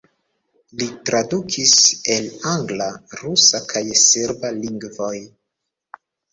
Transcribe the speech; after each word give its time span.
Li 0.77 0.87
tradukis 1.09 1.73
el 2.15 2.31
angla, 2.53 2.89
rusa 3.21 3.63
kaj 3.75 3.87
serba 4.07 4.55
lingvoj. 4.59 5.15